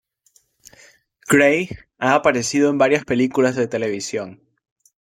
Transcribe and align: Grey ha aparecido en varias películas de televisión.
Grey 1.29 1.69
ha 1.99 2.15
aparecido 2.15 2.71
en 2.71 2.79
varias 2.79 3.05
películas 3.05 3.55
de 3.55 3.67
televisión. 3.67 4.41